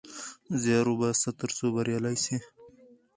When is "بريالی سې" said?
1.75-2.35